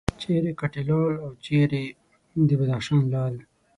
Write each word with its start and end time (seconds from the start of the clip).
چیرې 0.21 0.51
کټې 0.59 0.81
لال 0.89 1.13
او 1.23 1.29
چیرې 1.43 1.83
د 2.47 2.49
بدخشان 2.59 3.01
لعل. 3.13 3.35